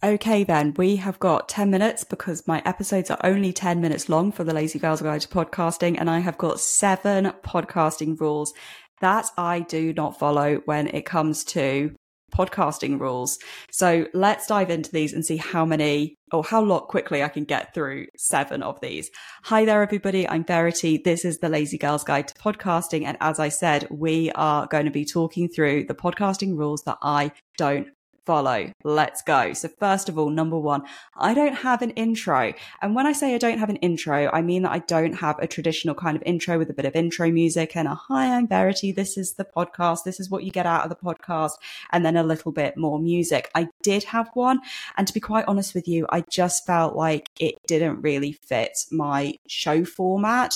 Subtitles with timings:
[0.00, 4.30] Okay, then we have got 10 minutes because my episodes are only 10 minutes long
[4.30, 8.54] for the Lazy Girls Guide to Podcasting, and I have got seven podcasting rules
[9.00, 11.96] that I do not follow when it comes to
[12.32, 13.40] podcasting rules.
[13.72, 17.42] So let's dive into these and see how many or how lot quickly I can
[17.42, 19.10] get through seven of these.
[19.44, 20.28] Hi there, everybody.
[20.28, 20.98] I'm Verity.
[21.04, 23.04] This is the Lazy Girls Guide to Podcasting.
[23.04, 26.98] And as I said, we are going to be talking through the podcasting rules that
[27.02, 27.88] I don't
[28.28, 28.70] follow.
[28.84, 29.54] Let's go.
[29.54, 30.82] So first of all, number one,
[31.16, 32.52] I don't have an intro.
[32.82, 35.38] And when I say I don't have an intro, I mean that I don't have
[35.38, 38.46] a traditional kind of intro with a bit of intro music and a hi, I'm
[38.46, 38.92] Verity.
[38.92, 40.04] This is the podcast.
[40.04, 41.52] This is what you get out of the podcast.
[41.90, 43.50] And then a little bit more music.
[43.54, 44.60] I did have one.
[44.98, 48.76] And to be quite honest with you, I just felt like it didn't really fit
[48.92, 50.54] my show format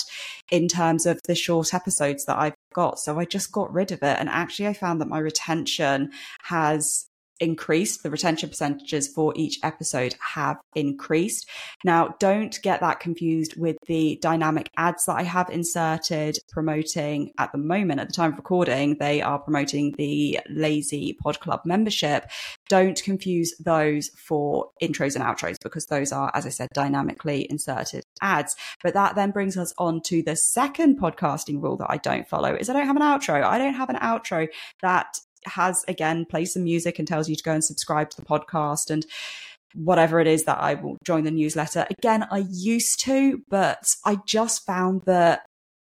[0.51, 2.99] in terms of the short episodes that I've got.
[2.99, 4.19] So I just got rid of it.
[4.19, 6.11] And actually, I found that my retention
[6.43, 7.07] has
[7.41, 8.03] increased.
[8.03, 11.49] The retention percentages for each episode have increased.
[11.85, 17.53] Now, don't get that confused with the dynamic ads that I have inserted promoting at
[17.53, 18.01] the moment.
[18.01, 22.31] At the time of recording, they are promoting the Lazy Pod Club membership.
[22.69, 28.05] Don't confuse those for intros and outros because those are, as I said, dynamically inserted
[28.21, 28.55] ads.
[28.83, 32.55] But that then brings us on to the second podcasting rule that I don't follow
[32.55, 33.43] is I don't have an outro.
[33.43, 34.49] I don't have an outro
[34.83, 38.27] that has again plays some music and tells you to go and subscribe to the
[38.27, 39.07] podcast and
[39.75, 41.87] whatever it is that I will join the newsletter.
[41.99, 45.47] Again, I used to, but I just found that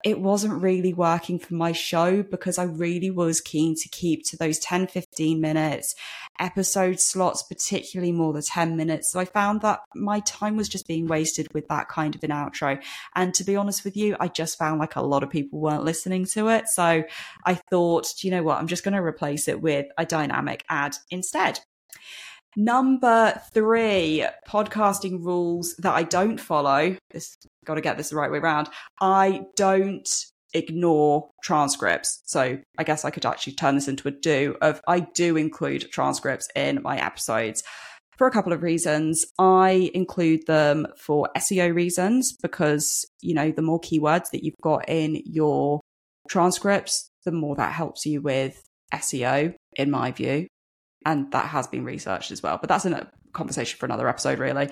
[0.06, 4.38] it wasn't really working for my show because I really was keen to keep to
[4.38, 5.96] those 10, 15 minutes
[6.40, 9.12] episode slots, particularly more than 10 minutes.
[9.12, 12.30] So I found that my time was just being wasted with that kind of an
[12.30, 12.80] outro.
[13.16, 15.84] And to be honest with you, I just found like a lot of people weren't
[15.84, 16.68] listening to it.
[16.68, 17.04] So
[17.44, 18.60] I thought, you know what?
[18.60, 21.62] I'm just going to replace it with a dynamic ad instead.
[22.58, 26.96] Number three, podcasting rules that I don't follow.
[27.12, 28.70] This got to get this the right way around.
[29.02, 30.08] I don't
[30.54, 32.22] ignore transcripts.
[32.26, 35.92] So I guess I could actually turn this into a do of I do include
[35.92, 37.62] transcripts in my episodes
[38.18, 39.26] for a couple of reasons.
[39.38, 44.88] I include them for SEO reasons because, you know, the more keywords that you've got
[44.88, 45.82] in your
[46.30, 48.64] transcripts, the more that helps you with
[48.94, 50.48] SEO, in my view
[51.06, 52.58] and that has been researched as well.
[52.60, 54.70] But that's a conversation for another episode, really.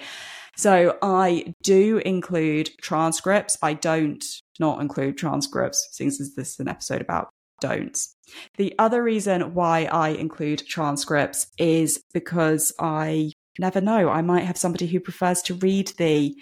[0.56, 3.58] So I do include transcripts.
[3.62, 4.24] I don't
[4.60, 7.30] not include transcripts, since this is an episode about
[7.60, 8.16] don'ts.
[8.58, 14.10] The other reason why I include transcripts is because I never know.
[14.10, 16.36] I might have somebody who prefers to read the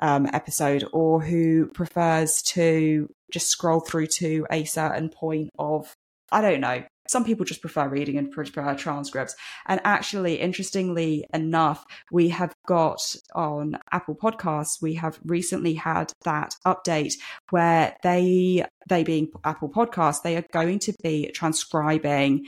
[0.00, 5.94] um, episode or who prefers to just scroll through to a certain point of
[6.30, 9.34] I don't know, some people just prefer reading and prefer transcripts.
[9.66, 16.54] And actually, interestingly enough, we have got on Apple Podcasts, we have recently had that
[16.66, 17.14] update
[17.50, 22.44] where they, they being Apple Podcasts, they are going to be transcribing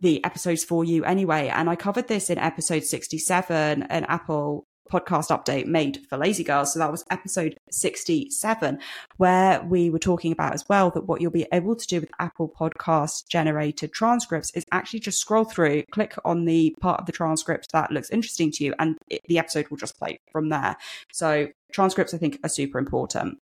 [0.00, 1.48] the episodes for you anyway.
[1.48, 6.72] And I covered this in episode 67, an Apple podcast update made for Lazy Girls.
[6.72, 8.78] So that was episode 67,
[9.16, 12.10] where we were talking about as well that what you'll be able to do with
[12.18, 17.12] Apple Podcast generated transcripts is actually just scroll through, click on the part of the
[17.12, 20.76] transcript that looks interesting to you, and it, the episode will just play from there.
[21.12, 23.38] So transcripts, I think, are super important.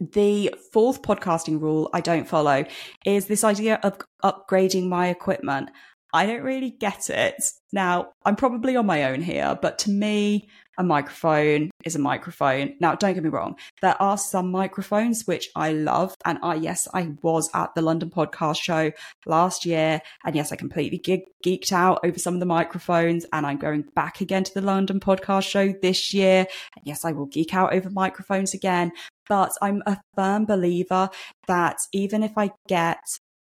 [0.00, 2.64] The fourth podcasting rule I don't follow
[3.04, 5.70] is this idea of upgrading my equipment.
[6.12, 7.42] I don't really get it.
[7.72, 10.48] Now, I'm probably on my own here, but to me,
[10.78, 12.74] a microphone is a microphone.
[12.80, 13.56] Now, don't get me wrong.
[13.82, 16.14] There are some microphones which I love.
[16.24, 18.92] And I, yes, I was at the London podcast show
[19.26, 20.00] last year.
[20.24, 23.26] And yes, I completely ge- geeked out over some of the microphones.
[23.32, 26.46] And I'm going back again to the London podcast show this year.
[26.76, 28.92] And yes, I will geek out over microphones again.
[29.28, 31.10] But I'm a firm believer
[31.48, 33.00] that even if I get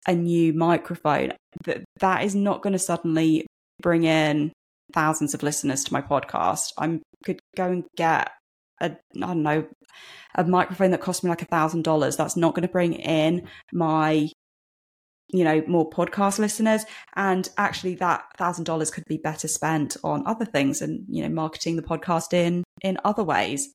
[0.08, 1.34] a new microphone,
[1.66, 3.46] that that is not going to suddenly
[3.81, 4.52] bring in
[4.94, 6.72] thousands of listeners to my podcast.
[6.78, 8.31] I could go and get
[8.81, 9.68] a I don't know
[10.36, 12.18] a microphone that cost me like a thousand dollars.
[12.18, 14.30] That's not going to bring in my
[15.30, 16.86] you know more podcast listeners
[17.16, 21.30] and actually that thousand dollars could be better spent on other things and you know
[21.30, 23.74] marketing the podcast in in other ways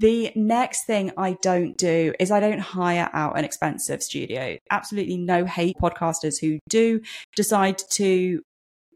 [0.00, 4.56] the next thing I don't do is I don't hire out an expensive studio.
[4.70, 7.00] Absolutely no hate podcasters who do
[7.36, 8.40] decide to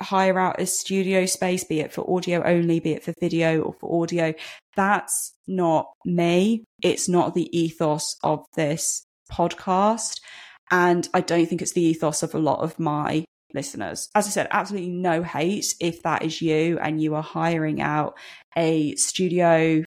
[0.01, 3.75] hire out a studio space, be it for audio only, be it for video or
[3.75, 4.35] for audio.
[4.77, 6.65] That's not me.
[6.83, 10.21] It's not the ethos of this podcast.
[10.71, 14.09] And I don't think it's the ethos of a lot of my listeners.
[14.15, 18.17] As I said, absolutely no hate if that is you and you are hiring out
[18.57, 19.85] a studio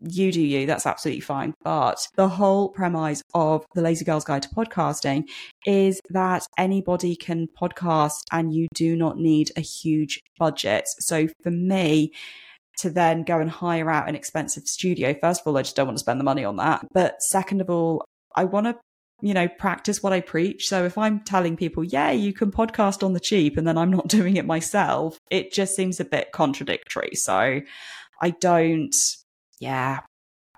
[0.00, 1.54] you do you, that's absolutely fine.
[1.62, 5.24] But the whole premise of the Lazy Girls Guide to Podcasting
[5.66, 10.84] is that anybody can podcast and you do not need a huge budget.
[10.98, 12.12] So for me,
[12.78, 15.86] to then go and hire out an expensive studio, first of all, I just don't
[15.86, 16.86] want to spend the money on that.
[16.92, 18.04] But second of all,
[18.34, 18.76] I want to
[19.22, 20.68] you know, practice what I preach.
[20.68, 23.90] So if I'm telling people, yeah, you can podcast on the cheap and then I'm
[23.90, 27.10] not doing it myself, it just seems a bit contradictory.
[27.14, 27.60] So
[28.22, 28.94] I don't
[29.60, 30.00] yeah,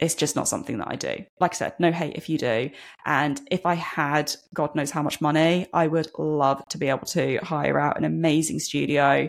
[0.01, 1.25] it's just not something that I do.
[1.39, 2.71] Like I said, no hate if you do.
[3.07, 7.07] And if I had God knows how much money, I would love to be able
[7.09, 9.29] to hire out an amazing studio.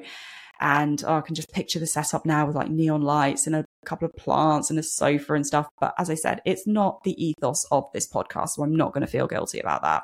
[0.60, 3.66] And oh, I can just picture the setup now with like neon lights and a
[3.86, 5.68] couple of plants and a sofa and stuff.
[5.80, 8.50] But as I said, it's not the ethos of this podcast.
[8.50, 10.04] So I'm not going to feel guilty about that.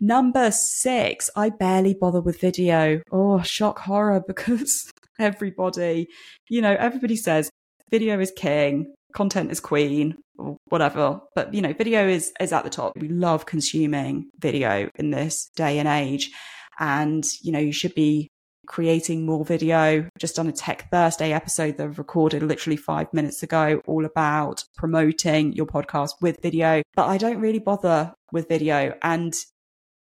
[0.00, 3.00] Number six, I barely bother with video.
[3.10, 6.08] Oh, shock horror because everybody,
[6.48, 7.50] you know, everybody says
[7.90, 11.20] video is king, content is queen, or whatever.
[11.34, 12.92] But you know, video is is at the top.
[12.96, 16.30] We love consuming video in this day and age.
[16.78, 18.30] And, you know, you should be
[18.66, 20.08] creating more video.
[20.18, 24.64] Just on a Tech Thursday episode that I've recorded literally five minutes ago, all about
[24.76, 26.82] promoting your podcast with video.
[26.94, 28.94] But I don't really bother with video.
[29.02, 29.34] And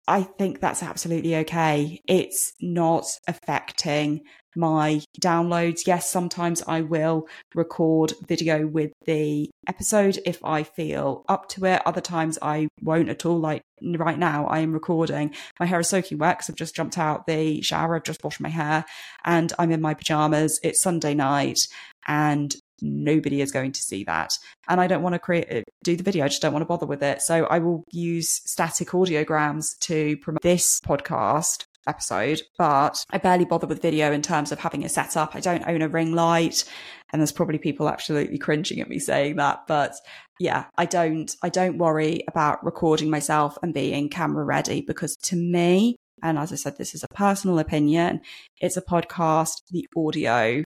[0.09, 2.01] I think that's absolutely okay.
[2.09, 4.23] It's not affecting
[4.57, 5.87] my downloads.
[5.87, 11.83] Yes, sometimes I will record video with the episode if I feel up to it.
[11.87, 13.39] Other times I won't at all.
[13.39, 15.35] Like right now, I am recording.
[15.59, 18.41] My hair is soaking wet because I've just jumped out the shower, I've just washed
[18.41, 18.85] my hair,
[19.25, 20.61] and I'm in my pajamas.
[20.63, 21.61] It's Sunday night,
[22.07, 24.37] and nobody is going to see that.
[24.69, 26.25] And I don't want to create uh, do the video.
[26.25, 27.23] I just don't want to bother with it.
[27.23, 33.67] So I will use static audiograms to promote this podcast episode, but I barely bother
[33.67, 35.35] with video in terms of having a setup.
[35.35, 36.65] I don't own a ring light.
[37.13, 39.67] And there's probably people absolutely cringing at me saying that.
[39.67, 39.95] But
[40.39, 45.37] yeah, I don't, I don't worry about recording myself and being camera ready because to
[45.37, 48.21] me, and as I said, this is a personal opinion,
[48.61, 49.61] it's a podcast.
[49.71, 50.63] The audio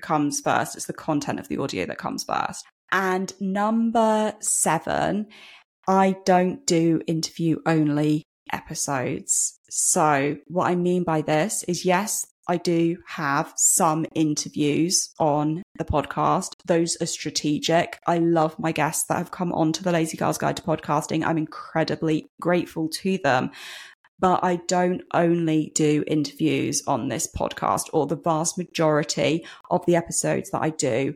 [0.00, 0.76] comes first.
[0.76, 2.64] It's the content of the audio that comes first.
[2.90, 5.26] And number seven,
[5.86, 9.58] I don't do interview only episodes.
[9.70, 15.84] So what I mean by this is yes, I do have some interviews on the
[15.84, 16.54] podcast.
[16.64, 17.98] Those are strategic.
[18.06, 21.24] I love my guests that have come on to the Lazy Girls Guide to Podcasting.
[21.24, 23.50] I'm incredibly grateful to them
[24.18, 29.96] but I don't only do interviews on this podcast, or the vast majority of the
[29.96, 31.14] episodes that I do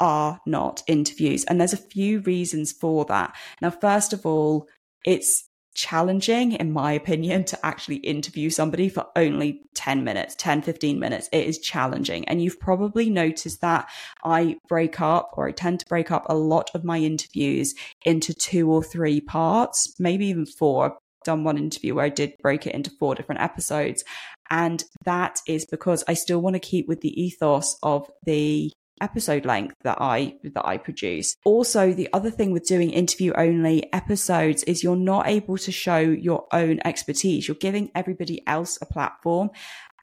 [0.00, 1.44] are not interviews.
[1.44, 3.34] And there's a few reasons for that.
[3.60, 4.68] Now, first of all,
[5.04, 10.98] it's challenging, in my opinion, to actually interview somebody for only 10 minutes, 10, 15
[10.98, 11.28] minutes.
[11.30, 12.26] It is challenging.
[12.26, 13.88] And you've probably noticed that
[14.24, 17.74] I break up or I tend to break up a lot of my interviews
[18.04, 20.98] into two or three parts, maybe even four
[21.28, 24.02] done one interview where I did break it into four different episodes.
[24.50, 29.44] And that is because I still want to keep with the ethos of the episode
[29.44, 31.36] length that I that I produce.
[31.44, 35.98] Also, the other thing with doing interview only episodes is you're not able to show
[35.98, 37.46] your own expertise.
[37.46, 39.50] You're giving everybody else a platform.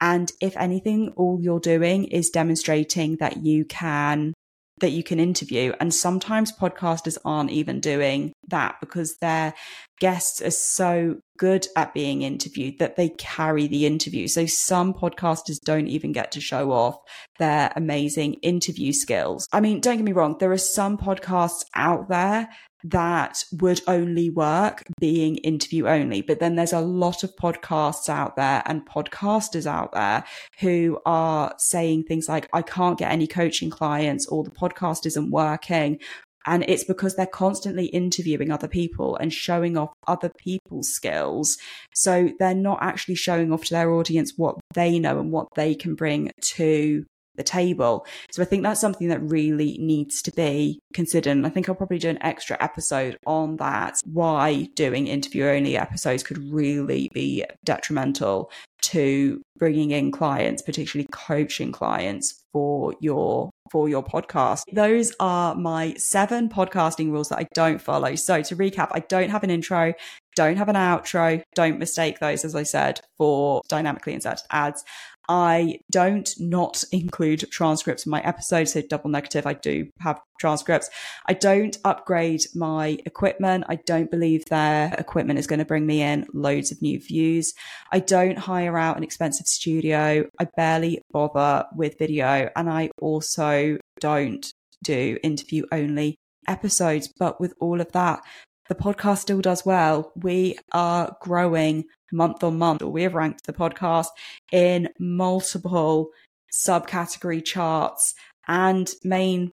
[0.00, 4.32] And if anything, all you're doing is demonstrating that you can
[4.80, 5.72] that you can interview.
[5.80, 9.54] And sometimes podcasters aren't even doing that because their
[9.98, 14.28] guests are so good at being interviewed that they carry the interview.
[14.28, 16.98] So some podcasters don't even get to show off
[17.38, 19.46] their amazing interview skills.
[19.52, 22.48] I mean, don't get me wrong, there are some podcasts out there
[22.90, 26.22] that would only work being interview only.
[26.22, 30.24] But then there's a lot of podcasts out there and podcasters out there
[30.60, 35.30] who are saying things like, I can't get any coaching clients or the podcast isn't
[35.30, 35.98] working.
[36.48, 41.58] And it's because they're constantly interviewing other people and showing off other people's skills.
[41.92, 45.74] So they're not actually showing off to their audience what they know and what they
[45.74, 47.04] can bring to
[47.36, 48.06] the table.
[48.30, 51.30] So I think that's something that really needs to be considered.
[51.30, 55.76] And I think I'll probably do an extra episode on that, why doing interview only
[55.76, 58.50] episodes could really be detrimental
[58.82, 64.62] to bringing in clients, particularly coaching clients for your for your podcast.
[64.72, 68.14] Those are my seven podcasting rules that I don't follow.
[68.14, 69.92] So to recap, I don't have an intro,
[70.36, 71.42] don't have an outro.
[71.54, 74.84] Don't mistake those, as I said, for dynamically inserted ads.
[75.28, 78.72] I don't not include transcripts in my episodes.
[78.72, 80.88] So double negative, I do have transcripts.
[81.26, 83.64] I don't upgrade my equipment.
[83.68, 87.54] I don't believe their equipment is going to bring me in loads of new views.
[87.90, 90.28] I don't hire out an expensive studio.
[90.38, 94.52] I barely bother with video and I also don't
[94.84, 97.12] do interview only episodes.
[97.18, 98.20] But with all of that,
[98.68, 100.12] the podcast still does well.
[100.16, 102.82] We are growing month on month.
[102.82, 104.08] We have ranked the podcast
[104.52, 106.10] in multiple
[106.52, 108.14] subcategory charts
[108.48, 109.50] and main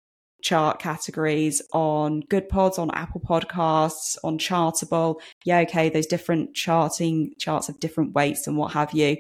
[0.43, 5.17] chart categories on Goodpods, on Apple Podcasts, on Chartable.
[5.45, 9.17] Yeah, okay, those different charting charts have different weights and what have you.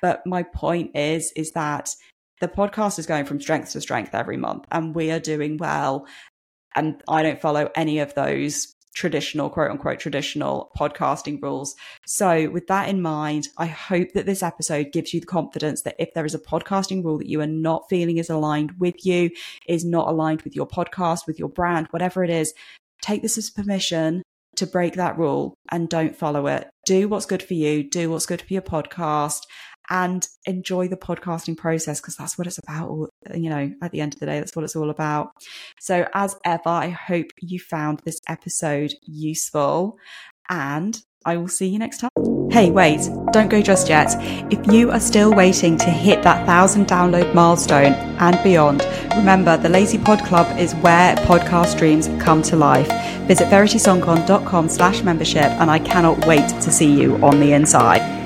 [0.00, 1.90] But my point is, is that
[2.40, 6.06] the podcast is going from strength to strength every month and we are doing well.
[6.76, 11.76] And I don't follow any of those traditional, quote unquote, traditional podcasting rules.
[12.06, 15.96] So, with that in mind, I hope that this episode gives you the confidence that
[15.98, 19.30] if there is a podcasting rule that you are not feeling is aligned with you,
[19.68, 22.52] is not aligned with your podcast, with your brand, whatever it is,
[23.00, 24.22] take this as permission
[24.56, 26.68] to break that rule and don't follow it.
[26.84, 29.42] Do what's good for you, do what's good for your podcast,
[29.90, 33.10] and enjoy the podcasting process because that's what it's about.
[33.34, 35.32] You know, at the end of the day, that's what it's all about.
[35.80, 39.98] So, as ever, I hope you found this episode useful
[40.48, 42.10] and I will see you next time.
[42.50, 43.00] Hey, wait,
[43.32, 44.14] don't go just yet.
[44.50, 49.68] If you are still waiting to hit that thousand download milestone and beyond, remember the
[49.68, 52.88] Lazy Pod Club is where podcast dreams come to life.
[53.26, 58.17] Visit veritysangan.com slash membership and I cannot wait to see you on the inside.